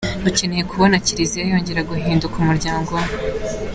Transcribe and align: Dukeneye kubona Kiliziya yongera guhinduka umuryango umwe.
Dukeneye 0.25 0.63
kubona 0.71 1.01
Kiliziya 1.05 1.45
yongera 1.51 1.87
guhinduka 1.89 2.35
umuryango 2.37 2.89
umwe. 2.99 3.11